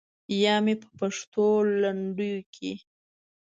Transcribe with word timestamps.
یا 0.43 0.55
مې 0.63 0.73
په 0.81 0.87
پښتو 0.99 1.45
لنډیو 1.81 2.39
کې. 2.53 2.71